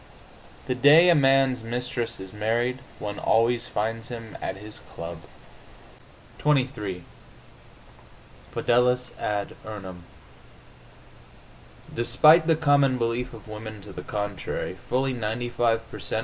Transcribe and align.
The 0.65 0.73
day 0.73 1.09
a 1.09 1.13
man's 1.13 1.61
mistress 1.63 2.19
is 2.19 2.33
married 2.33 2.79
one 2.97 3.19
always 3.19 3.67
finds 3.67 4.07
him 4.09 4.35
at 4.41 4.57
his 4.57 4.79
club. 4.89 5.19
XXIII 6.43 7.03
FIDELIS 8.51 9.11
AD 9.19 9.55
URNUM 9.63 10.03
Despite 11.93 12.47
the 12.47 12.55
common 12.55 12.97
belief 12.97 13.31
of 13.35 13.47
women 13.47 13.79
to 13.83 13.93
the 13.93 14.01
contrary, 14.01 14.73
fully 14.73 15.13
95 15.13 15.91
per 15.91 15.99
cent. 15.99 16.19